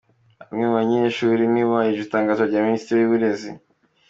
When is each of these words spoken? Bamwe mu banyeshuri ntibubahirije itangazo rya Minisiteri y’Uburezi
Bamwe 0.39 0.63
mu 0.67 0.73
banyeshuri 0.79 1.41
ntibubahirije 1.47 2.03
itangazo 2.05 2.41
rya 2.49 2.59
Minisiteri 2.67 2.99
y’Uburezi 2.99 3.49